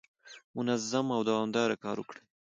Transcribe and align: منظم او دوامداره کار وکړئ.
منظم 0.55 1.07
او 1.15 1.21
دوامداره 1.29 1.75
کار 1.83 1.97
وکړئ. 1.99 2.21